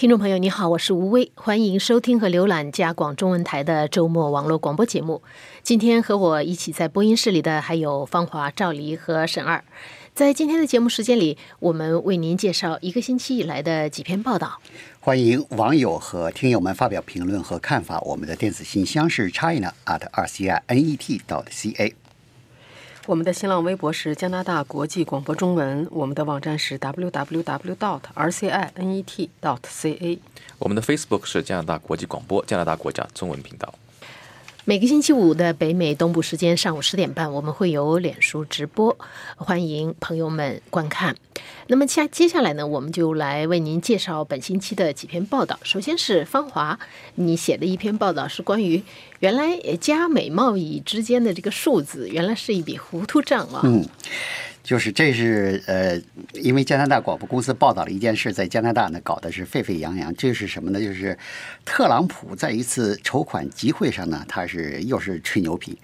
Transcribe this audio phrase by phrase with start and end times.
[0.00, 5.22] 听众朋友，你好，我是吴威，欢迎收听和浏览加广中文台的周末网络广播节目。
[5.62, 9.62] 今天和我一起在播音室里的还有方华、赵黎和沈二。
[10.14, 14.58] 在今天的节目时间里，我们为您介绍一个星期以来的几篇报道。
[15.00, 18.00] 欢迎网友和听友们发表评论和看法。
[18.00, 21.94] 我们的电子信箱是 china at r c i n e t dot c a。
[23.10, 27.74] 我们的新浪微博是加拿大国际广播中文，我们的网站是 www.
[27.74, 29.28] dot rcinet.
[29.42, 30.18] dot ca。
[30.60, 33.74] 我们的 Facebook 是加拿大国际广播加拿大国家中文频道。
[34.66, 38.94] 每个星期五的北美东部时间上午十点半，我们会有脸书直播，
[39.36, 41.16] 欢迎朋友们观看。
[41.68, 45.58] 那么下接下来呢，我们就来为您介绍本星期的几篇报道。
[45.62, 46.78] 首先是芳华，
[47.14, 48.82] 你写的一篇报道是关于
[49.20, 53.62] 原来加美贸易之间的这个数字，原来是一笔糊涂账啊。
[53.64, 53.86] 嗯。
[54.62, 56.00] 就是这是呃，
[56.34, 60.14] 因为加拿大广播公司报道了一件事，在加拿大呢搞的是沸沸扬扬。
[60.14, 60.78] 这是什么呢？
[60.80, 61.18] 就是
[61.64, 65.78] 特朗普在一次筹款集会上呢，他是又是吹牛皮。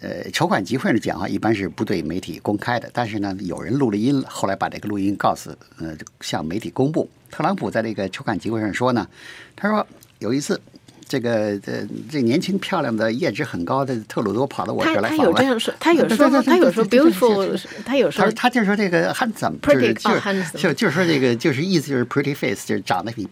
[0.00, 7.08] 呃，筹款集会的讲话一般是不对媒体公开的，但是呢，有人录了音，后来把这个录音告诉呃向媒体公布。
[7.30, 9.08] 特朗普在这个筹款集会上说呢，
[9.56, 9.86] 他说
[10.18, 10.60] 有一次。
[11.08, 15.18] 这个这这年轻漂亮的颜值很高的特鲁多跑到我这儿来访问。
[15.18, 23.26] 他有这样说，他有说，他有说 beautiful，他有说，他就说这个 handsome，pretty，就就就说这个就是意思就是 pretty face，就是长得比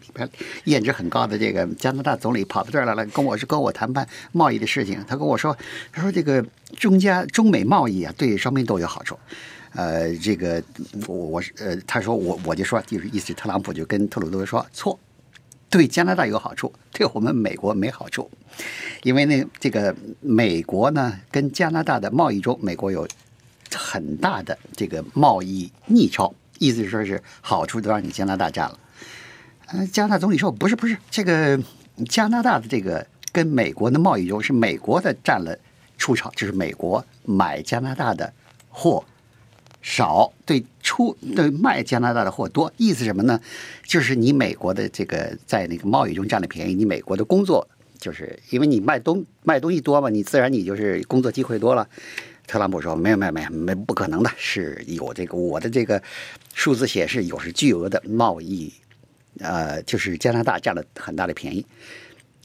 [0.65, 4.99] 颜值很高的这个加拿大总理跑到这儿来了，跟我是跟我谈判贸易的事情。
[5.07, 5.57] 他跟我说，
[5.93, 6.43] 他说这个
[6.77, 9.19] 中加中美贸易啊，对双边都有好处。
[9.75, 10.63] 呃，这个
[11.07, 14.99] 我我是呃，他说我我就说就是意思，特朗普就跟特鲁多说错。
[15.77, 18.31] 对加拿大有好处，对我们美国没好处，
[19.03, 23.07] 因为呢，这个美国呢跟加拿大的贸易中，美国有
[23.75, 28.79] 很大的这个贸易逆超，意思是说是好处都让你加拿大占了。
[29.67, 31.61] 嗯，加拿大总理说不是不是，这个
[32.09, 35.55] 加拿大的这个跟美国的贸易中是美国的占了
[35.99, 38.33] 出超，就是美国买加拿大的
[38.71, 39.05] 货。
[39.89, 43.41] 少对出对卖加拿大的货多，意思什么呢？
[43.85, 47.65] 就是你美国的这个在那个贸易中占了便宜，你美国的工作
[48.01, 51.89] 就是因为你卖东卖东西多嘛，你自然你就是工作机会多了。
[52.49, 56.03] 特朗普说没有没有没有没不可能的，是有这个我的这个
[56.53, 58.73] 数字显示有是巨额的贸易，
[59.39, 61.65] 呃，就是加拿大占了很大的便宜。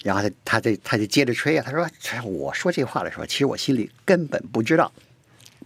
[0.03, 4.91] 然后他他这他就接着吹啊，他说我说这话的时候，其实我心里根本不知道。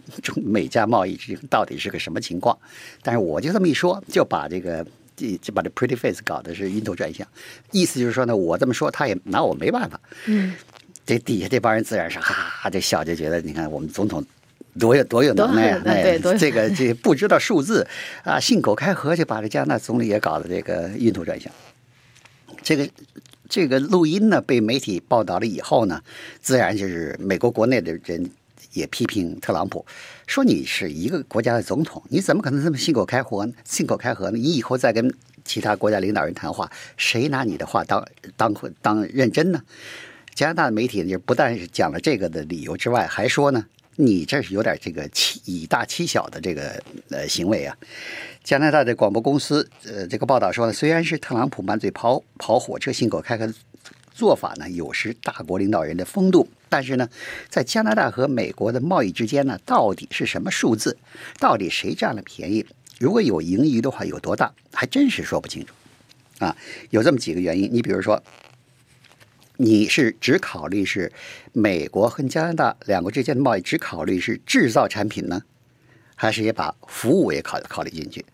[0.22, 2.56] 中美加贸易之到底是个什么情况？
[3.02, 4.86] 但是我就这么一说，就把这个
[5.16, 7.26] 就就把这 pretty face 搞的是晕头转向。
[7.72, 10.00] 意思就是说呢，我这么说，他也拿我没办法。
[10.26, 10.54] 嗯，
[11.04, 14.24] 这底下这帮人自然是哈哈就笑，就觉得你看我们总统
[14.78, 15.82] 多有多有能耐啊！
[15.86, 17.86] 哎，这个这不知道数字
[18.22, 21.52] 啊，信口开河就把这加拿大总理也搞得这个晕头转向。
[22.62, 22.88] 这个
[23.48, 26.00] 这个录音呢，被媒体报道了以后呢，
[26.40, 28.30] 自然就是美国国内的人。
[28.76, 29.84] 也批评特朗普，
[30.26, 33.50] 说你是一个国家的总统，你怎么可能这么信口开河？
[33.64, 34.36] 信口开河呢？
[34.36, 35.12] 你以后再跟
[35.46, 39.62] 其他国家领导人谈话，谁拿你的话当当当认真呢？
[40.34, 43.64] 加拿大的媒体就不但是讲了这个的理由之外，还说呢，
[43.96, 47.74] 你这是有点这个欺以大欺小的这个呃行为啊。
[48.44, 53.50] 加拿大的广播公司呃这个报道说呢，虽然是特朗普满嘴跑跑火车、信口开河。
[54.16, 57.06] 做法呢，有失大国领导人的风度，但是呢，
[57.50, 60.96] 在加拿大和美国的贸易之间呢，到底是什么数字？
[61.38, 62.64] 到底谁占了便宜？
[62.98, 64.50] 如果有盈余的话，有多大？
[64.72, 65.74] 还真是说不清楚。
[66.38, 66.56] 啊，
[66.88, 67.68] 有这么几个原因。
[67.70, 68.22] 你比如说，
[69.58, 71.12] 你是只考虑是
[71.52, 75.42] 美国和加拿大两国之间的贸易，只考虑是制造产品呢，
[76.14, 78.24] 还是也把服务也考考虑进去？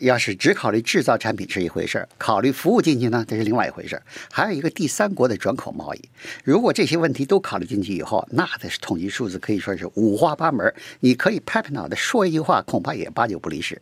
[0.00, 4.02] 要是只考虑制造产品是一回事儿，考虑服务进去呢，这是另外一回事儿。
[4.30, 6.02] 还有一个第三国的转口贸易，
[6.42, 10.74] 如果这些问题都考虑进去以后，那这是统计数字可以说是五花八门。
[11.00, 13.80] 你可以拍拍脑袋说一句话，恐怕也八九不离十。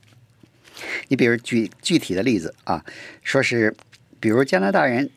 [1.09, 2.85] 你比如举具体的例子啊，
[3.23, 3.75] 说是，
[4.19, 5.09] 比如加拿大人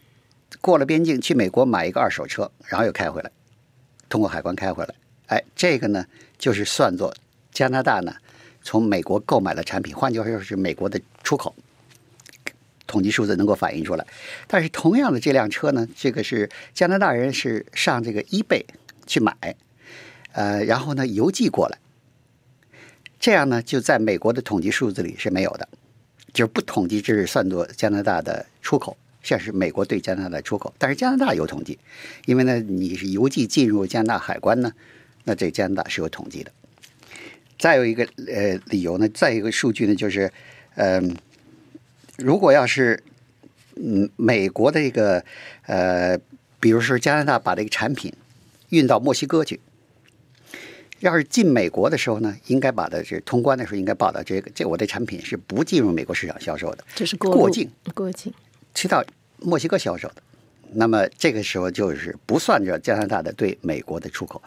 [0.59, 3.31] 过了边境去美国买一个二手车，然后又开回来，
[4.07, 4.94] 通过海关开回来，
[5.27, 6.06] 哎，这个呢
[6.38, 7.12] 就是算作
[7.51, 8.13] 加拿大呢。
[8.61, 11.55] 从美国购买的产品，换句话说是美国的出口，
[12.85, 14.05] 统计数字能够反映出来。
[14.47, 18.63] 但是同样的这辆车呢，这个是加拿大人是上这个 eBay
[19.07, 19.35] 去买，
[20.33, 21.77] 呃，然后呢邮寄过来，
[23.19, 25.67] 这样呢就在美国的统计数字里是没有的，
[26.33, 31.79] 就是不统计这是算作加拿大的出口，像是美国对加拿大的出口，但是加拿大有统计，
[32.25, 34.71] 因为呢你是邮寄进入加拿大海关呢，
[35.23, 36.51] 那这加拿大是有统计的。
[37.61, 40.33] 再有一个呃理由呢，再一个数据呢，就是，
[40.73, 41.15] 嗯，
[42.17, 43.03] 如果要是
[43.75, 45.23] 嗯，美国的这个
[45.67, 46.17] 呃，
[46.59, 48.11] 比如说加拿大把这个产品
[48.69, 49.59] 运到墨西哥去，
[51.01, 58.33] 要是进美国的时候呢，应该把它这通关的时候应该报道这个这我的产品是不进入美国市场销售的，这是过境过境
[58.73, 59.05] 去到
[59.37, 60.15] 墨西哥销售的。
[60.73, 64.41] 那么这个时候就是不算着加拿大的对美国的出口，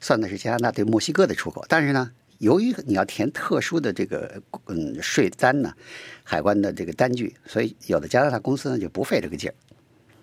[0.00, 1.62] 算的是加拿大对墨西哥的出口。
[1.68, 5.74] 但是呢，由于你要填特殊的这个嗯税单呢，
[6.22, 9.54] 海关的这个单据，所以有的加拿大公司呢就不费这个劲儿。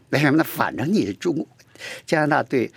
[0.09, 0.43] 为什么呢？
[0.43, 1.47] 反正你是中
[2.05, 2.71] 加拿大对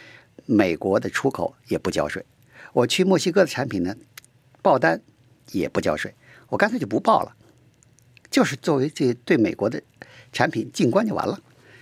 [0.47, 2.25] 美国的出口也不交税，
[2.73, 3.95] 我去墨西哥的产品呢
[4.63, 5.01] 报单
[5.53, 6.15] 也不交税，
[6.49, 7.35] 我干脆就不报了，
[8.31, 9.83] 就是作为这对美国的
[10.33, 11.41] 产品进关就完了，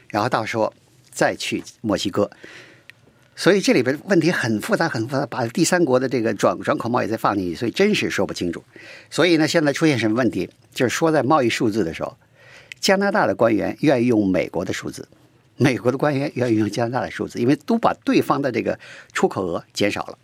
[0.08, 0.72] 然后到时候。
[1.14, 2.30] 再去墨西哥，
[3.34, 5.24] 所以这里边问题很复杂，很复杂。
[5.26, 8.62] 把第三国的这个转转口贸易再放进去，所以真是说不清楚。
[9.10, 10.48] 所以呢，现在出现什么问题？
[10.72, 12.14] 就是说在贸易数字的时候，
[12.78, 15.08] 加拿大的官员愿意用美国的数字，
[15.56, 18.78] 美国的官员愿意用加拿大的数字，因为都把对方的这个
[19.12, 20.18] 出口额减少了。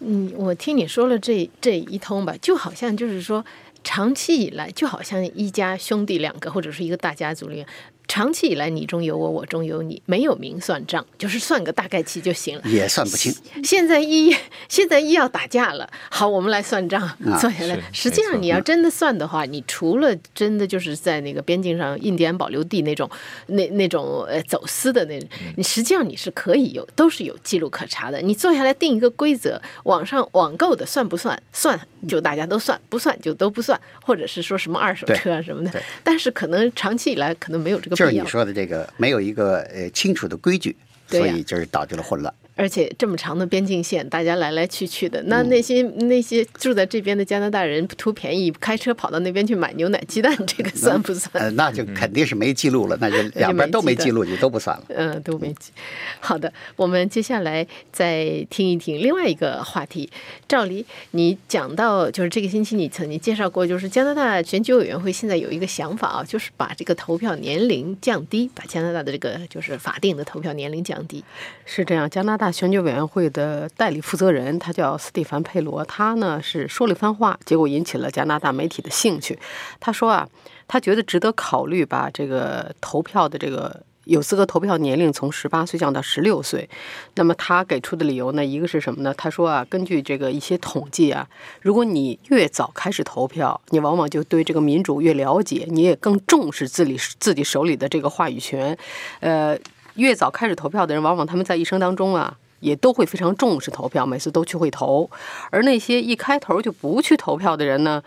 [0.00, 3.44] 嗯，我听你说了这这一通吧，就好像就是说，
[3.84, 7.64] 长期以来就好像一家兄弟两个或者是一个大家族里。
[8.06, 12.62] 长期以来，你中有我，我中有你，没有明算账，就是算个大概齐就行了。
[12.66, 13.34] 也算不清。
[13.62, 14.34] 现在一
[14.68, 17.00] 现在一要打架了，好，我们来算账，
[17.40, 17.78] 坐下来。
[17.92, 23.10] 实际上，你要真的算的话，你除了真的就是在那个边境上印第安保留地那种
[23.46, 25.18] 那那种呃走私的那，
[25.56, 28.20] 你实际上你是可以有，都是有记录可查的。
[28.20, 31.42] 你坐下来定一个规则，网上网购的算不算？
[31.52, 35.82] 算就大家都算，不算就都不算，或者是说什么二手车啊什么的。
[36.02, 37.96] 但是可能长期以来可能没有这个。
[37.96, 40.76] 就是你说的这个没有一个呃清楚的规矩，
[41.08, 42.32] 所以就是导致了混乱。
[42.56, 51.42] 而且这么长的边境线，大家来来去去的，那那些那些住在这边的加拿大人图便宜，开车跑到那边去买牛奶、鸡蛋，这个算不算？
[51.42, 54.84] 呃，那就肯定是没记录了，那就 两边都没记录，就都不算了。
[54.90, 55.72] 嗯，都没记。
[56.20, 60.08] 好的，我们接下来再听一听另外一个话题。
[60.46, 71.24] 赵黎你讲到，就是这个星期你曾经介绍过，就是加拿大选举委员会现在有一个想法啊，就是把这个投票年龄降低，把加拿大的这个就是法定的投票年龄降低。
[71.64, 72.43] 是这样，加拿大。
[72.44, 79.38] 大选举委员会的代理负责人，他叫斯蒂凡·佩罗，他呢是说了一番话，结果引起了加拿大媒体的兴趣。
[79.80, 80.28] 他说啊，
[80.68, 86.68] 他觉得值得考虑把这个投票的这个有资格投票年龄从十八岁降到十六岁。
[87.14, 89.14] 那么他给出的理由呢，一个是什么呢？
[89.16, 91.26] 他说啊，根据这个一些统计啊，
[91.62, 98.76] 如果你越早开始投票，你往往就对这个民主越了解，你也更重视自己自己手里的这个话语权。
[99.20, 99.58] 呃，
[99.96, 102.36] 越早开始投票的人，往往他们在一生当中啊。
[102.60, 105.10] 也都会非常重视投票，每次都去会投。
[105.50, 108.02] 而那些一开头就不去投票的人呢，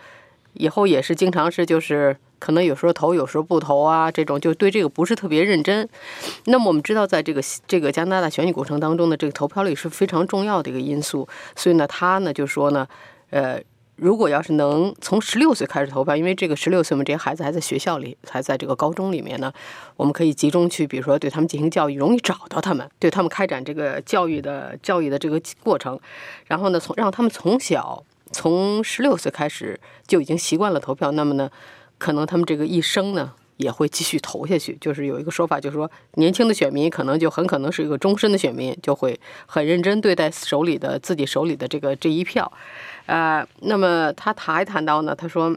[0.54, 5.88] 以后也是经常是就是可能有时候投，有时候不投啊，这种就对这个不是特别认真。
[6.46, 11.28] 那么我们知道，在这个这个加拿大选举过程当中呢，这个投票率是非常重要的一个因素。
[11.54, 12.84] 所以呢，他呢就说呢，
[13.30, 13.62] 呃。
[13.98, 19.52] 如果要是能从十六岁开始投票，因为这个十六岁嘛，这些孩子还在学校里，还在这个高中里面呢，
[19.96, 25.98] 我们可以集中去，比如说对他们进行教育，容易找到他们，对他们开展这个教育的教育的这个过程，
[26.46, 31.50] 然后呢，从让他们从小从十六岁开始就已经习惯了投票，那么呢，
[31.98, 34.76] 可能他们这个一生呢也会继续投下去。
[34.80, 42.50] 就是有一个说法，就是说年轻的选民可能就很可能是一个终身的选民，就会很认真对待手里的自己手里的这个这一票。
[43.06, 45.56] 呃，那么他谈一谈到呢，他说，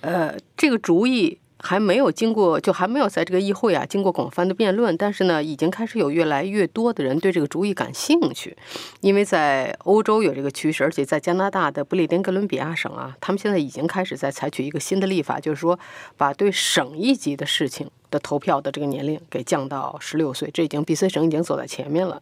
[0.00, 8.56] 呃，这个主意还没有经过，就还没有在这个议会啊经过广泛的辩论，但是呢，已经开始有越来越多的人对这个主意感兴趣，
[9.00, 15.78] 因为在欧洲有这个趋势，而且在加拿大的不列颠哥伦比亚省啊，他们现在已经开始在采取一个新的立法，就是说
[16.16, 17.90] 把对省一级的事情。
[18.16, 22.20] 的投票的这个年龄给降到十六岁，这已经 B.C 省已经走在前面了。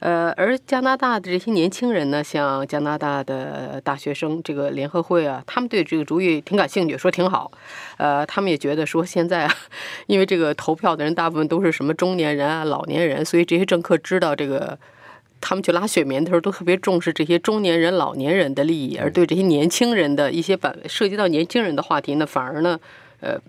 [0.00, 7.50] 呃，而加拿大的这些年轻人呢，像加拿大的大学生这个联合会啊，他们对这个主意挺感兴趣，说挺好。
[7.96, 9.54] 呃，他们也觉得说现在啊，
[10.06, 14.76] 因为这个投票的人大部分都是什么中年人啊、老年人，所以这些政客知道这个，
[15.40, 22.78] 他们去拉选民的时候都特别重视这些中年人、老年人的利益，而对这些年轻人的一些反涉及到年轻人的话题呢，反而呢，
[23.20, 23.40] 呃。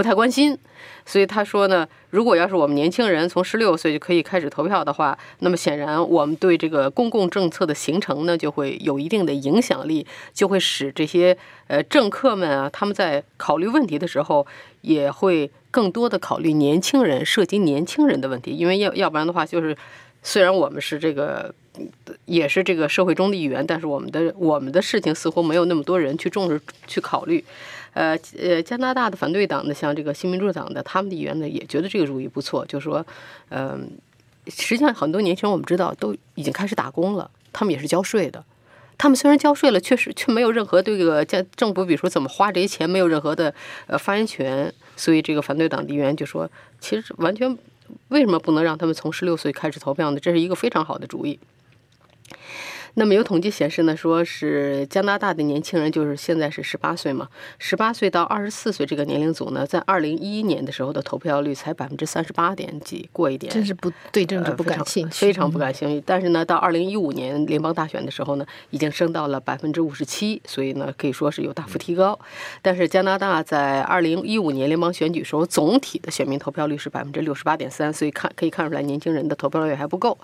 [0.00, 0.56] 不太关心，
[1.04, 14.46] 所以他说呢，如果要是我们年轻人从十六岁就可以开始投票的话，那么显然我们对这个公共政策的形成呢，就会有一定的影响力，就会使这些呃政客们啊，他们在考虑问题的时候，
[14.80, 19.76] 也会更多的考虑年轻人，涉及年轻人的问题，因为要要不然的话，就是
[20.22, 21.54] 虽然我们是这个
[22.24, 27.44] 也是这个社会中的一员，但是我们的我们的事情似乎没有那么多人去重视去考虑。
[27.92, 33.04] 呃呃，加拿大的反对党的，像这个新民主党的，他们的议员呢也觉得这个主意不错，就说，
[33.48, 33.90] 嗯，
[34.46, 38.44] 实际上很多年轻人我们知道都已经开始打工了，他们也是交税的。
[38.96, 43.54] 他们虽然交税了，确实却没有任何对这个政政府，比如说怎么花这些钱，没有任何的
[43.86, 44.70] 呃发言权。
[44.94, 47.56] 所以这个反对党的议员就说，其实完全
[48.08, 50.20] 为什么不能让他们从十六岁开始投票呢？
[50.20, 51.40] 这是一个非常好的主意。
[52.94, 57.28] 那么有统计显示呢，说是加拿大的年轻人，就是现在是十八岁嘛，
[57.58, 66.02] 十八岁到二十四岁这个年龄组呢，在二零一一年的时候的投票率才百分之三十八点几，过一点，真是不对政治不感兴趣，非常不感兴趣。
[66.04, 72.18] 但是呢，到二零一五年联邦大选的时候呢，已经升到了百分之五十七，所以呢，可以说是有大幅提高。
[72.62, 80.16] 但是加拿大在二零一五年联邦选举时候，总体的选民投票率是百分之六十八点三，所以看可以看出来，年轻人的投票率还不够。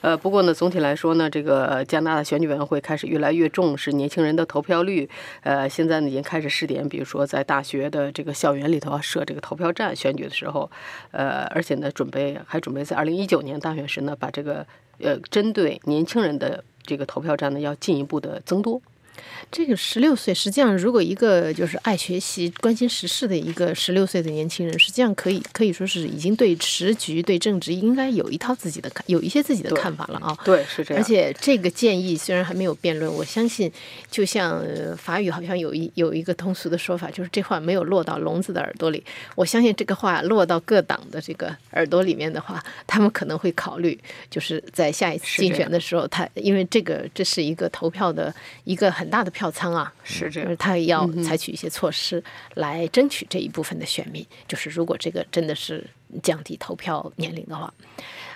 [0.00, 5.06] 呃，不过呢，总体来说呢，这个加拿大的选举委员会开始越来越重视年轻人的投票率，
[5.42, 10.70] 呃，现在呢已经开始试点，比如说在大学的这个校园里头设这个投票站，选举的时候，
[11.10, 14.66] 呃，而且呢准备还准备在二零一九年大选时呢把这个
[15.00, 18.80] 呃针对年轻人的这个投票站呢要进一步的增多。
[19.50, 30.36] 这个十六岁，实际上如果一个就是爱学习、关心时事的一个十六岁的年轻人，实际上可以可以说是已经对时局、对政治应该有一套自己的看，有一些自己的看法了啊。
[30.44, 31.02] 对，是这样。
[31.02, 33.70] 而且这个建议虽然还没有辩论，我相信，
[34.10, 34.62] 就像
[34.96, 39.02] 法语好像有一有一个通俗的说法，就是这话没有落到聋子的耳朵里。
[39.34, 43.98] 我相信这个话落到各党的这个耳朵里面的话，他们可能会考虑，
[44.30, 48.34] 就是在下一次竞选的时候，他因为这个这是一个投票的
[48.64, 49.28] 一个很大的。
[49.38, 52.20] 票仓啊，是这样，他要采取一些措施
[52.54, 54.26] 来争取这一部分的选民。
[54.48, 55.86] 就是如果这个真的是
[56.24, 57.72] 降低投票年龄的话，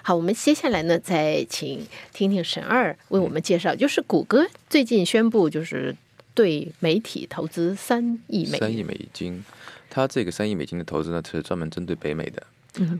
[0.02, 3.74] 好，我们接下来呢，再请听听沈二为我们介绍。
[3.74, 5.96] 就是谷歌最近宣布，就是
[6.34, 9.42] 对媒体投资三亿美三亿美金。
[9.90, 12.40] 他这个三亿美金的投资呢，是专门针对北美的。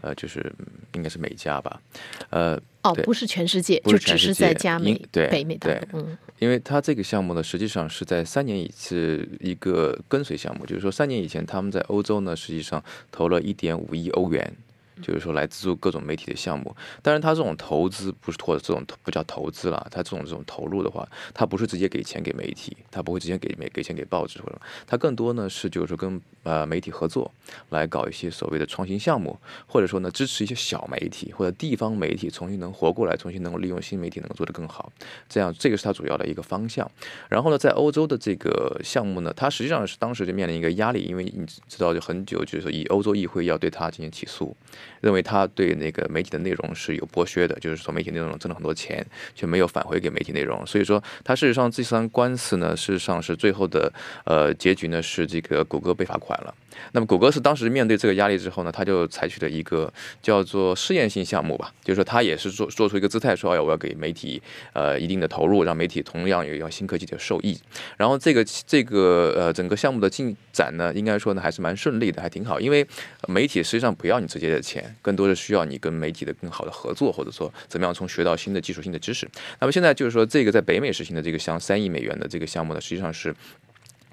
[0.02, 0.52] 呃，就是
[0.92, 1.80] 应该是美加吧，
[2.28, 12.82] 呃，哦，不是全世界，就只是在加美对北美对，嗯，因为它这个项目呢，实际上是在三年一次一个跟随项目，就是说三年以前他们在欧洲呢，实际上
[13.12, 14.52] 投了一点五亿欧元。
[15.00, 27.30] 就是说来资助各种媒体的项目，当然他这种投资不是或者这种不叫投资了，他这种这种投入的话，他不是直接给钱给媒体，他不会直接给媒给钱给报纸或者什么，他更多呢是就是说跟呃媒体合作
[27.70, 34.92] 来搞一些所谓的创新项目，或者说呢支持一些小媒体或者地方媒体重新能活过来，重新能够利用新媒体能够做得更好，
[35.28, 36.90] 这样这个是他主要的一个方向。
[37.28, 44.56] 然后呢，在欧洲的这个项目呢，他实际上是当时就面临一个压力，因为你知道就很久就是说以欧洲议会要对他进行起诉。
[45.00, 53.92] 认为他对那个媒体的内容是有剥削的，就是说媒体内容挣了很多钱，却没有返回给媒体内容，所以说他事实上这三官司呢，事实上是最后的
[54.24, 56.54] 呃结局呢是这个谷歌被罚款了。
[56.92, 67.58] 那么谷歌是当时面对这个压力之后呢，他就采取了一个叫做试验性项目吧，就是说他也是做做出一个姿态，说哎我要给媒体呃一定的投入，让媒体同样也要新科技的受益。
[67.96, 72.86] 然后这个这个呃整个项目的进展呢，应该说呢还是蛮顺利的，还挺好，因为
[73.28, 74.82] 媒体实际上不要你直接的钱。
[75.00, 79.28] 更多的需要你跟媒体的更好的合作，或者说怎么样从学到新的技术性的知识。
[79.60, 83.34] 那么现在就是说，这个在北美实行的这个像三亿美元的这个项目呢，实际上是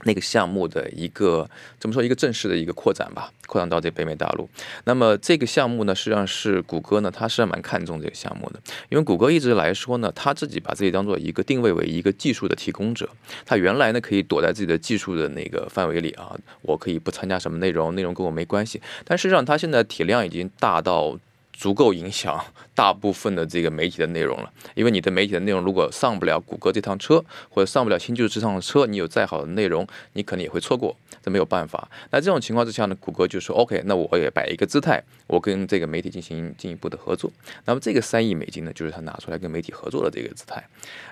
[0.03, 4.50] 那个项目的一个怎么说一个正式的一个扩展吧，扩展到这北美大陆。
[4.86, 13.10] 那么这个项目呢，实际上是谷歌呢，它是蛮看重这个项目的，因为谷歌一直来说呢，他自己把自己当做一个定位为一个技术的提供者。
[13.46, 18.82] 他原来呢可以躲在自己的技术的那个范围里啊，我可以不参加什么内容，内容跟我没关系。
[19.06, 21.18] 但事实上，它现在体量已经大到。
[21.51, 22.41] 足够影响
[22.79, 31.89] 大部分的这个媒体的内容了，因为你的媒体的内容如果上不了谷歌这趟车，或者上不了新技术这趟车，你有再好的内容，你可能也会错过，这没有办法。
[32.12, 37.29] 那这种情况之下呢，谷歌就说 OK，那我也摆一个姿态，我跟这个媒体进行进一步的合作。
[37.65, 40.65] 那么这个三亿美金呢，就是他拿出来跟媒体合作的这个姿态。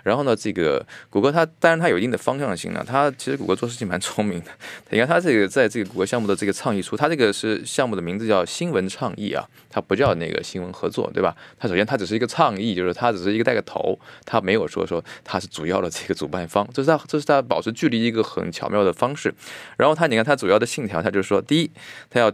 [0.04, 4.52] 然后呢，这个谷歌它当然它有一定的方向性呢，它其实谷歌做事情蛮聪明的。
[4.92, 10.38] 你看它这个在这个谷歌项目的这个倡议书，它这个是项目的名字叫新闻倡议啊，它不叫那个。
[10.44, 11.36] 新闻合作，对吧？
[11.60, 19.34] 它首先它只是一个倡议，就是它只是一个带个头，它没有说说它是主要的这个主办方，这是它这是它保持距离一个很巧妙的方式。
[19.78, 21.72] 然后它你看它主要的信条，它就是说，第一，
[22.10, 22.32] 它要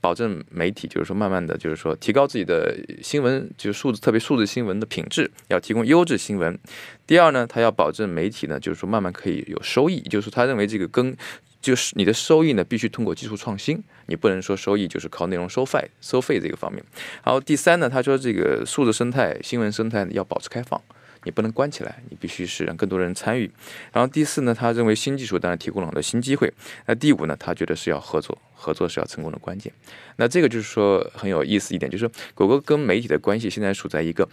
[0.00, 6.58] 保证媒体就是说慢慢的就是说提高自己的新闻就是数字特别数字新闻的品质，要提供优质新闻。
[7.06, 11.14] 第二呢，他要保证媒体呢就是说慢慢可以有收益，就是他认为这个跟
[11.60, 16.82] 就是你的收益呢，必须通过技术创新，你不能说收益就是靠内容收费收费这个方面。
[17.24, 20.80] 然后第三呢，他说这个数字生态、新闻生态要保持开放。
[21.24, 23.50] 你不能关起来，你必须是让更多人参与。
[23.92, 26.50] 然后第四呢，他认为新技术当然提供了很多新机会。
[26.86, 29.70] 那第五呢，他觉得是要合作，合作是要成功的关键。
[30.16, 34.26] 那这个就是说很有意思一点，就是谷歌跟媒体的关系现在处在一个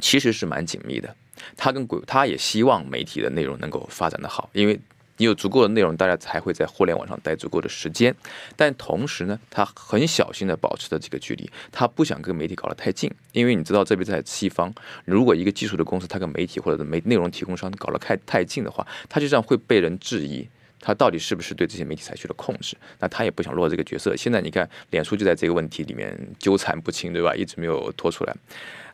[0.00, 1.14] 其实是蛮紧密的。
[1.56, 4.80] 他跟谷，他也希望媒体的内容能够发展的好，因为。
[5.20, 8.14] 你有足够的内容，大家才会在互联网上待足够的时间。
[8.56, 14.72] 但同时呢，他很小心的保持着这个距离，他不想跟媒体搞得太近，因为你知道，这边在西方，
[15.04, 20.48] 如果一个技术的公司，他跟媒体或者媒内容提供商搞得太太近的话，他就这样会被人质疑，
[20.80, 22.74] 他到底是不是对这些媒体采取了控制？
[22.98, 24.16] 那他也不想落这个角色。
[24.16, 27.34] 现在你看，脸书就在这个问题里面纠缠不清，对吧？
[27.34, 28.34] 一直没有拖出来。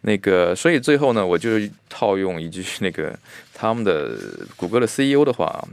[0.02, 1.50] 那个，所以最后呢，我就
[1.88, 3.16] 套用一句那个
[3.54, 4.16] 他们的
[4.56, 5.64] 谷歌的 CEO 的话。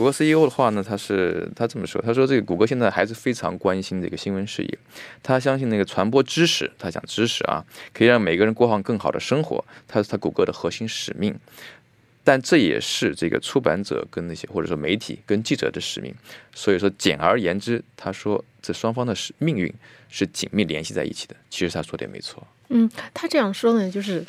[0.00, 4.78] 谷歌 CEO 的话呢，他是他这么说，他说这个谷歌现在还是非常关心这个新闻事业，
[5.22, 11.38] 他相信那个传播知识，他讲知识啊，可以让每个人过上更好的生活，他是他谷歌的核心使命，
[12.24, 16.14] 但这也是这个出版者跟那些或者说媒体跟记者的使命，
[16.54, 19.70] 所以说简而言之，他说这双方的是命运
[20.08, 22.42] 是紧密联系在一起的，其实他说的也没错。
[22.70, 24.24] 嗯，他这样说呢，就是。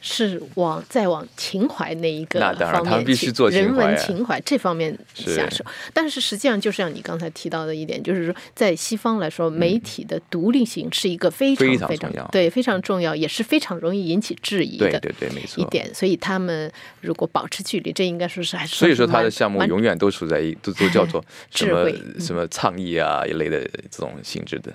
[0.00, 5.64] 是往再往情怀那一个方面去，人文情怀这方面下手。
[5.92, 14.90] 但是实际上，就像你刚才提到的一点，就是说，在西方来说，媒体的独立性是一个非常非常对非常重要，也是非常容易引起质疑的。
[14.90, 15.62] 对对对，没错。
[15.62, 18.76] 一点，所以他们如果保持距离，这应该说是还是。
[18.76, 21.90] 所以说，他的项目永远都处在一都都叫做 什么
[22.20, 24.72] 什么倡议啊一类的这种性质的。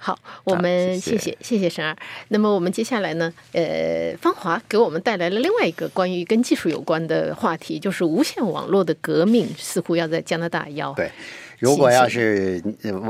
[0.00, 1.94] 好，我们谢谢谢谢沈二。
[2.28, 3.32] 那么我们接下来呢？
[3.52, 10.94] 呃，芳华给我们带来了另外一个关于跟技术有关的话题，就是无线网络的革命似乎要在加拿大要。
[10.94, 11.10] 对，
[11.58, 12.62] 如果要是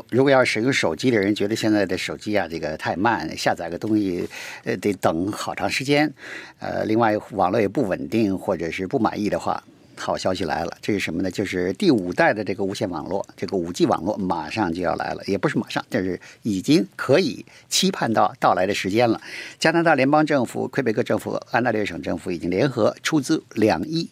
[0.09, 4.26] 如果要使用手机的人觉得现在的手机啊这个太慢，下载个东西
[4.64, 6.11] 呃得等好长时间，
[6.59, 9.62] 呃，另外网络也不稳定或者是不满意的话。
[9.99, 11.31] 好消息来了，这是什么呢？
[11.31, 19.21] 就是第五代的这个无线网络，这个五 G 网络马上就要来了，也不是马上，但是已经可以期盼到到来的时间了。
[19.59, 24.08] 加拿大联邦政府、魁北克政府、安大略省政府已经联合出资两亿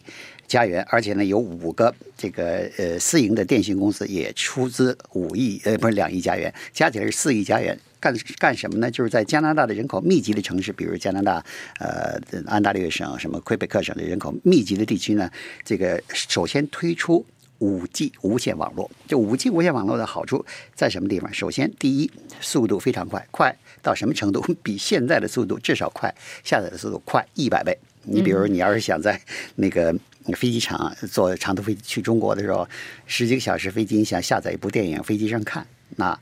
[0.47, 7.77] 加元，而且呢，有五个这个呃私营的电信公司也出资五亿呃不是两亿加元，加起来是四亿加元。
[7.99, 8.89] 干干什么呢？
[8.91, 11.43] 就是在加拿大的人口密集的城市，比如加拿大
[11.79, 15.29] 呃安大略省、什么魁北克省的人口密集的地区呢，
[15.63, 17.25] 这个首先推出
[17.59, 18.89] 五 G 无线网络。
[19.07, 21.33] 这五 G 无线网络的好处在什么地方？
[21.33, 24.41] 首先，第一，速度非常快，快到什么程度？
[24.61, 27.75] 比现在的速度至少快，下载的速度快一百倍。
[28.03, 29.19] 你比如，你要是想在
[29.55, 29.91] 那个
[30.35, 32.67] 飞机场坐长途飞机去中国的时候，
[33.05, 36.17] 十几个小时飞机，你想下载一部电影，飞机上看那。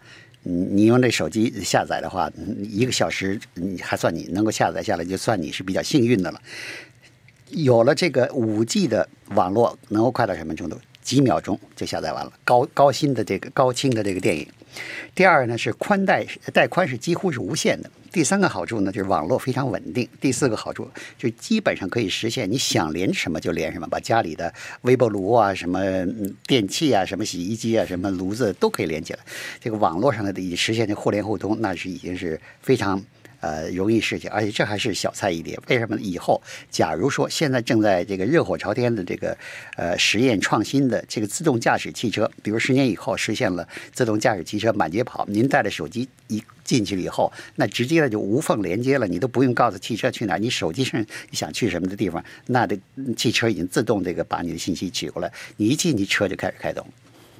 [0.47, 2.31] 你用这手机下载的话，
[2.61, 6.39] 一个小时你还算你能够下载下来，就算你是比较幸运的了。
[7.49, 10.79] 有了这个五 G 的网络，能够快到什么程度？
[11.01, 14.47] 几秒钟就下载完了，高高清的这个高清的这个电影。
[15.13, 17.89] 第二呢是宽带带宽是几乎是无限的。
[18.11, 20.07] 第三个好处呢就是网络非常稳定。
[20.21, 25.81] 第四个好处就基本上可以实现你想连什么就连什么，把家里的微波炉啊、什么
[26.47, 29.19] 电器啊、什么洗衣机啊、什么炉子都可以连起来。
[29.59, 33.03] 这个网络上的已实现的互联互通，那是已经是非常。
[33.45, 35.55] 呃，容易事情，而且这还是小菜一碟。
[35.67, 36.01] 为什么呢？
[36.01, 39.37] 以后假如说现在正在这个热火朝天的这个
[39.77, 52.75] 呃实验创新的这个自动驾驶汽车，比如十年以后实现了自动驾驶汽车满街跑，您带着手机一进去了以后，那直接的就无缝连接了，你都不用告诉汽车去哪儿，你手机上你想去什么的地方，那的
[53.15, 56.83] 汽车已经自动这个把你的信息取过来，你一进去车就开始开动。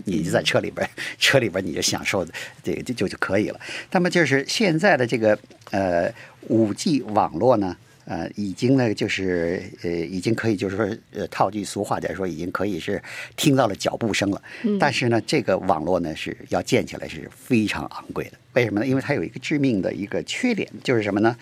[0.04, 2.26] 你就在车里边，车里边你就享受
[2.62, 3.60] 这个就就就可以了。
[3.92, 5.38] 那么就是现在的这个
[5.72, 6.14] 呃
[6.50, 13.02] 五 G 网络呢，呃已经呢就是呃已经可以就是说呃套句俗话点说，已经可以是
[13.36, 14.42] 听到了脚步声了。
[14.80, 18.38] 但是呢，这个网络呢是要建起来是非常昂贵的。
[18.54, 18.86] 为什么呢？
[18.86, 21.36] 因为它有一个致命的一个缺点，就是什么呢？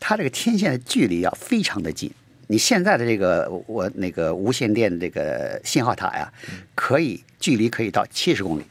[0.00, 2.10] 它这个天线的距离要非常的近。
[2.52, 6.30] 你现在的这个我那个无线电这个信号塔呀，
[6.74, 8.64] 可以距离可以到七十公里。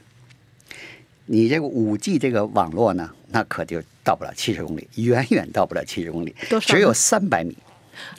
[1.26, 7.56] 你这个五 G 这个网络呢，那可就到不了七十公里，远远到不了七十公里，只有三百米。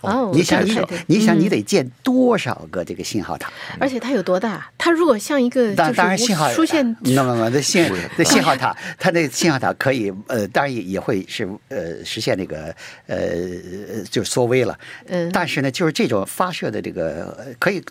[0.02, 0.64] 哦，你想，
[1.08, 3.52] 你想，你得建多少个这个信号塔？
[3.80, 4.72] 而且它有多大？
[4.78, 12.76] 它如果像一个，当当然信号出现，那么那信那信号塔，它那信号塔可以呃，当然也也会是呃实现那个
[13.08, 13.18] 呃
[14.10, 14.78] 就缩微了。
[15.08, 17.84] 嗯，但是呢，就是这种发射的这个可以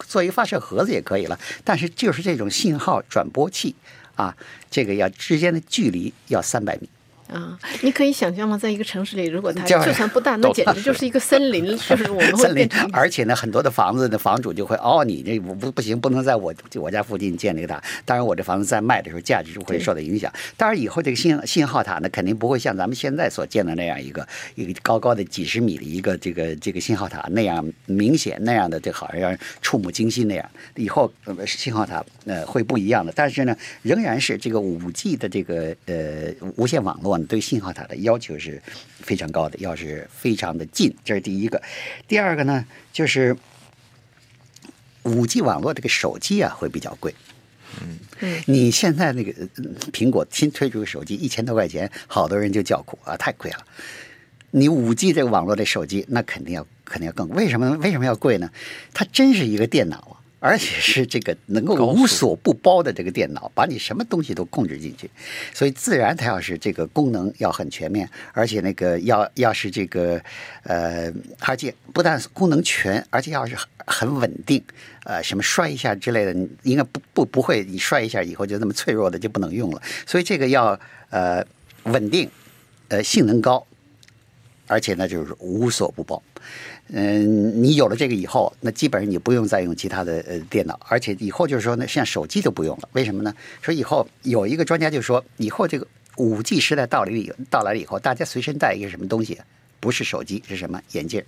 [0.00, 1.38] 做一个发射盒子也可以了。
[1.64, 3.74] 但是就是这种信号转播器
[4.14, 4.34] 啊，
[4.70, 6.88] 这个要之间的距离要三百米。
[7.28, 8.56] 啊，你可以想象吗？
[8.56, 12.88] 在一个城市里，如果它就算不大，那简直就是一个森林， 就是我们会变成。
[12.92, 17.82] 而且呢，很多的房子的房主就会哦，你这不不不行，不能在我我家附近建这个塔。
[18.04, 20.32] 当然，我这房子在卖的时候价值就会受到影响。
[20.56, 30.48] 当然，以后这个信信号塔呢，肯定不会像咱们现在所建的那样一个一个高高的几十米的一个这个这个信号塔那样明显那样的，这好像让人触目惊心那样。
[30.76, 31.12] 以后
[31.44, 38.62] 信号塔呃会不一样的，但是呢，仍然是这个五 G 的这个呃无线网络呢，对信号塔的要求是
[39.00, 41.60] 非常高的，要是非常的近，这是第一个。
[42.08, 43.36] 第二个呢，就是
[45.02, 47.14] 五 G 网络这个手机啊会比较贵。
[47.80, 49.32] 嗯嗯，你现在那个
[49.92, 53.58] 苹果新推出的手机一千多块钱，好多人就叫苦啊，太贵了。
[54.52, 57.76] 你五 G 这个网络的手机，那肯定要肯定要更为什么？
[57.78, 58.50] 为什么要贵呢？
[58.94, 60.15] 它真是一个电脑啊。
[60.38, 65.10] 而且是这个能够无所不包的这个电脑，把你什么东西都控制进去，
[65.52, 70.22] 所以自然它要是这个功能要很全面，而且那个要要是这个
[70.62, 74.62] 呃，而且不但功能全，而且要是很很稳定，
[75.04, 79.82] 呃，什么摔一下之类的，应该不不不会，你摔一下以后就那么脆弱的就不能用了。
[80.06, 80.78] 所以这个要
[81.10, 81.44] 呃
[81.84, 82.30] 稳定，
[82.88, 83.66] 呃性能高，
[84.66, 86.22] 而且呢就是无所不包。
[86.88, 92.88] 嗯，你有了这个以后，那基本上你不用再用其他的呃电脑，而且以后就是说呢，像手机都不用了。
[92.92, 93.34] 为什么呢？
[93.60, 99.36] 说以后有一个专家就说，以后这个五 G 时代到来以到来了以后，大家随身带一个什么东西？
[99.80, 100.80] 不是手机，是什么？
[100.92, 101.22] 眼镜。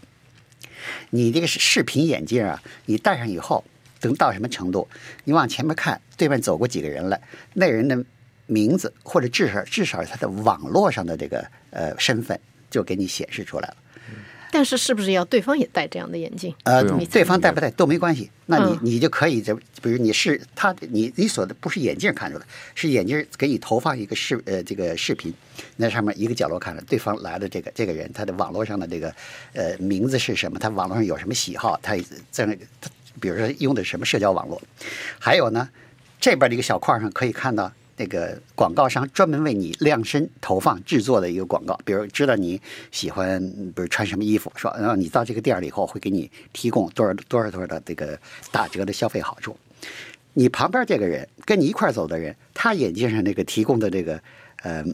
[1.11, 3.65] 你这个是视频眼镜啊，你戴上以后，
[4.01, 4.87] 等到什么程度？
[5.25, 7.21] 你往前面看，对面走过几个人来，
[7.53, 8.05] 那人的
[8.47, 12.39] 名字或者至少至少他的网络上的这个呃身份
[12.71, 13.77] 就给你显示出来了。
[14.51, 16.55] 但是是不是要对方也戴这样的眼镜？
[16.65, 25.33] 呃，你对方戴不戴都没关系，那你你就可以就比如你是他，你你所的不是眼镜看出来，是眼镜给你投放一个视呃这个视频，
[25.77, 29.15] 那上面一个角落看着对方来的这个这个人，他的网络上的这个
[29.53, 30.59] 呃名字是什么？
[30.59, 31.79] 他网络上有什么喜好？
[31.83, 31.97] 他
[32.31, 34.61] 在那个他比如说用的什么社交网络？
[35.19, 35.69] 还有呢，
[36.21, 37.73] 这边的一个小框上可以看到。
[37.99, 43.41] 那个广告商专门为你量身投放制作的一个广告，比如知道你喜欢，
[43.75, 48.19] 比如穿什么衣服，说然后你到这个店儿了以后会给你提供多少多少多少的这个
[48.51, 49.57] 打折的消费好处。
[50.35, 54.23] 你旁边这个人跟你一块走的人，他眼睛上那个提供的这个
[54.63, 54.85] 呃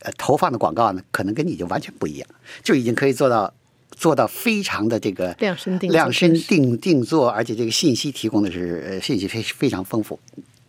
[0.00, 2.28] 呃投放的广告呢，可能跟你就完全不一样，
[2.62, 3.52] 就已经可以做到
[3.90, 10.18] 做到非常的这个量身定量身定定做，而且这个信息提供的是信息非非常丰富。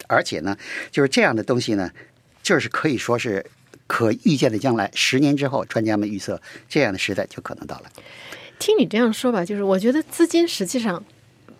[0.07, 0.57] 而且呢，
[0.91, 1.91] 就是这样的东西呢，
[2.41, 3.45] 就是可以说是
[3.87, 7.91] 可预见的将来，十年之后，专家们预测这样的时代就可能到来。
[8.59, 11.03] 听你这样说吧，就是我觉得资金实际上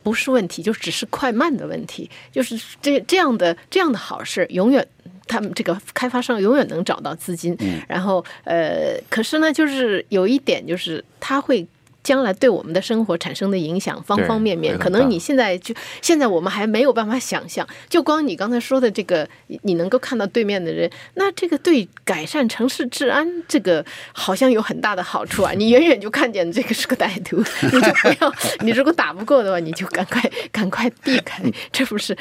[0.01, 2.09] 不是问题，就只是快慢的问题。
[2.31, 4.87] 就是这这样的这样的好事，永远
[5.27, 7.55] 他们这个开发商永远能找到资金。
[7.59, 11.67] 嗯然后呃，可是呢，就是有一点，就是他会。
[12.05, 17.67] 将来对我们的生活产生的影响，方方面面，可能你现在就现在我们还没有办法想象。
[17.89, 19.27] 就光你刚才说的这个，
[19.63, 25.51] 你能够看到对面的人，那这个对改善城市治安，这个好像有很大的好处啊！
[25.57, 27.37] 你远远就看见这个是个歹徒，
[27.73, 28.31] 你就不要。
[28.59, 32.15] 你如果打不过的话，你就赶快赶快避开，这不是？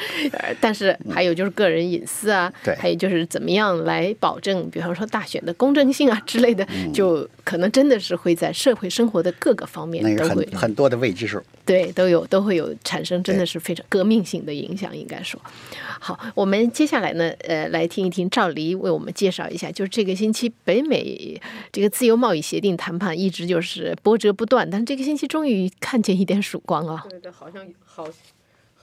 [0.59, 9.63] 但是还有就是个人隐私啊，还有就是怎么样来保证，比方说大选的公正性啊之类的，就可能真的是会在社会生活的各个。
[9.75, 15.39] 方面都会很多的未知数，对，都有都会有产生，真的是非常革命性的影响，应该说。
[15.99, 21.39] 好，我们接下来呢，呃，来听一听赵黎为我们介绍一下，就是这个星期北美
[21.73, 27.05] 这个自由贸易协定谈判一直就是波折不断，但是这个星期终于看见一点曙光啊！
[27.09, 28.07] 对对，好像好。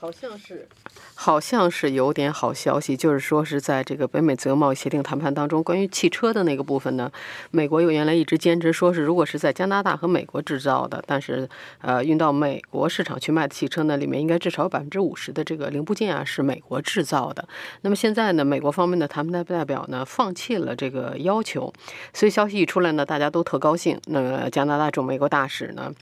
[0.03, 0.67] 好像是，
[1.15, 7.09] 好像是有点好消息，就是说是在这个北美自由贸易协定谈判当中，关于汽车的那个部分呢，
[7.51, 11.47] 美国又原来一直坚持说是，如果是在加拿大和美国制造的，但是
[11.79, 17.47] 呃运到美国市场去卖的汽车呢，里面应该至少有百分之五十的这个零部件啊是美国制造的。
[17.79, 21.73] 那么现在呢，美国方面的谈判代表呢放弃了这个要求，
[22.13, 23.97] 所以消息一出来呢，大家都特高兴。
[24.07, 25.93] 那么加拿大驻美国大使呢？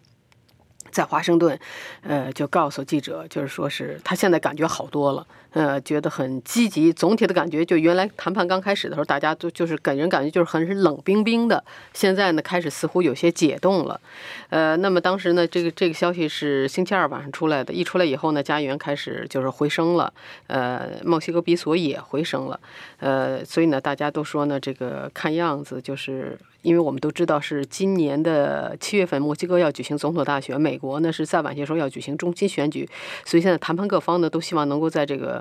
[0.92, 1.58] 在华盛顿，
[2.04, 5.26] 呃，就告诉记者，就是说是他现在感觉好多了。
[5.54, 6.94] 呃，觉得很积极。
[6.94, 11.64] 总体的感觉，就原来谈判刚开始的时候，大家都就是给人感觉就是很是冷冰冰的。
[11.94, 14.00] 现在呢，开始似乎有些解冻了。
[14.50, 17.74] 呃，那么当时呢，这个这个消息是星期二晚上出来的。
[17.74, 20.14] 一出来以后呢，加元开始就是回升了。
[20.48, 22.60] 呃，墨西哥比索也回升了。
[23.00, 32.88] 呃，所以呢，大家都说呢，这个看样子就是因为我们都知道是今年的七月份，墨西哥要举行总统大选，美国呢是再晚些时候要举行中期选举，
[33.26, 35.41] 所以现在谈判各方呢都希望能够在这个。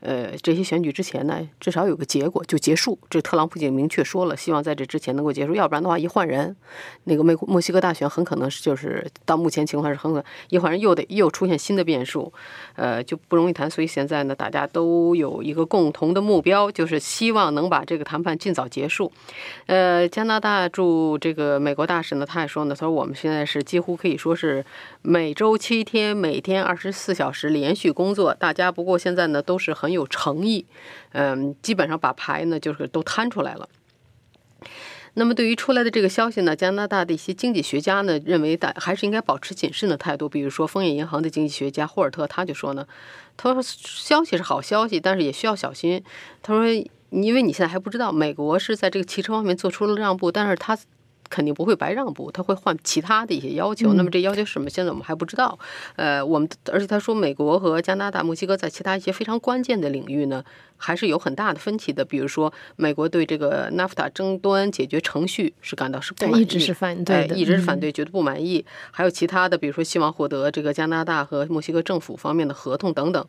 [0.00, 2.96] 呃，这些选举之前呢，至少有个结果就结束。
[3.10, 6.54] 这特朗普已经明确说了，希望在这之前能够结束，要不然的话，一换人，
[7.04, 12.32] 那个美墨西哥大选很可能是就是到目前情况是很可能一换人又得又出现新的变数，
[12.76, 13.68] 呃，就不容易谈。
[13.68, 19.10] 所以现在呢，大家都有一个共同的目标，就是希望能把这个谈判尽早结束。
[19.66, 24.64] 呃，加拿大驻这个美国大使呢，他也说呢，他说我们现在是几乎可以说是
[25.02, 28.32] 每周七天，每天二十四小时连续工作。
[28.32, 29.87] 大家不过现在呢都是很。
[29.88, 30.66] 很有诚意，
[31.12, 33.66] 嗯，基本上把牌呢就是都摊出来了。
[35.14, 40.28] 那么对于出来的这个消息呢，加拿大的一些经济学家呢认为，大还是应该保持谨慎的态度。
[40.28, 42.86] 比如说，丰业银行的经济学家霍尔特他就说呢，
[43.38, 46.04] 他说消息是好消息，但是也需要小心。
[46.42, 46.66] 他说，
[47.08, 50.78] 因为你现在还不知道，美国是在这个汽车方面做出了让步，但是他。
[51.30, 53.94] 肯定不会白让步，他会换其他的一些要求。
[53.94, 54.68] 那么这要求是什么？
[54.68, 55.58] 现在我们还不知道。
[55.96, 60.44] 呃，我们而且他说，美国和加拿大、墨西哥在其他一些非常关键的领域呢，
[60.76, 62.04] 还是有很大的分歧的。
[62.04, 68.64] 比如说，美国对这个 NAFTA 争端解决程序是感到是不满意，一直是反对，一直是反对，觉得不满意。
[68.90, 73.24] 还有其他的，比如说希望获得这个加拿大和墨西哥政府方面的合同等等。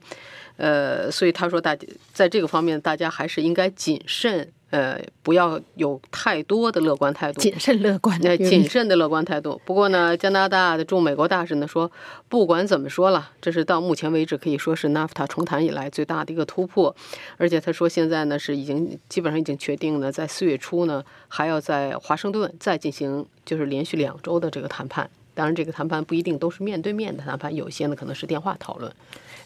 [0.57, 4.51] 呃，所以他说，大家在这个方面，大家还是应该谨慎。
[4.71, 9.59] 呃，不要有太多的乐观态度，谨慎乐观，呃，谨慎的乐观态度。
[9.65, 11.91] 不过呢，加拿大的驻美国大使呢说，
[12.27, 16.95] 不管怎么说了，这是到目前为止可以说是 NAFTA 重谈以来最大的一个突破。
[17.37, 25.09] 而且他说，现在呢是已经基本上已经确定了，在四月初呢还要在华盛顿再进行就是连续两周的这个谈判。
[25.33, 28.91] 当然，这个谈判不一定都是面对面的谈判，有些呢可能是电话讨论。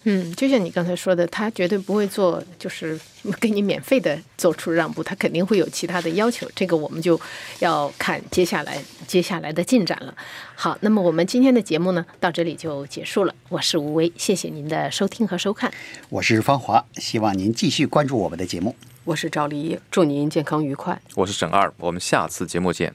[0.05, 2.99] 嗯，就像你刚才说的，他绝对不会做，就是
[3.39, 6.45] 给你免费的做出让步，他肯定会有其他的要求。
[6.53, 7.19] 这个我们就
[7.59, 10.13] 要看接下来接下来的进展了。
[10.55, 13.33] 好，那么我们今天的节目呢，到这里就结束了。
[13.49, 15.71] 我是吴威，谢谢您的收听和收看。
[16.09, 18.75] 我是方华，希望您继续关注我们的节目。
[19.05, 21.01] 我是赵丽，祝您健康愉快。
[21.15, 22.93] 我是沈二，我们下次节目见。